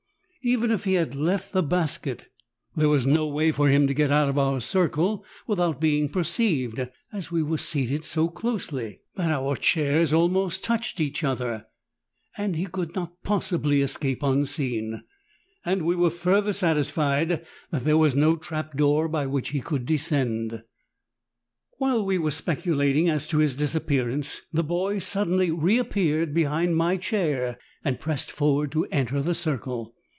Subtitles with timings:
[0.43, 2.25] Even if he had left the basket,
[2.75, 6.89] there was no way for him to get out of our circle without being perceived,
[7.13, 9.45] as we were seated so closely that JUGGLERS OF THE ORIENT.
[9.45, 9.55] 97 our
[9.93, 11.67] chairs almost touched each other,
[12.35, 15.03] and he could not possibly escape unseen.
[15.63, 19.85] And we were further satisfied that there was no trap door by which he could
[19.85, 20.63] descend.
[21.77, 27.59] While we were speculating as to his disappearance the boy suddenly reappeared behind my chair
[27.85, 29.93] and pressed forward to enter the circle.